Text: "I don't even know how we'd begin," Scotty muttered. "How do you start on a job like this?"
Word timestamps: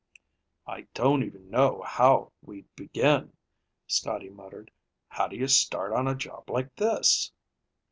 "I 0.65 0.87
don't 0.95 1.21
even 1.23 1.51
know 1.51 1.83
how 1.83 2.31
we'd 2.41 2.75
begin," 2.75 3.33
Scotty 3.85 4.29
muttered. 4.31 4.71
"How 5.09 5.27
do 5.27 5.35
you 5.35 5.47
start 5.47 5.91
on 5.93 6.07
a 6.07 6.15
job 6.15 6.49
like 6.49 6.75
this?" 6.77 7.31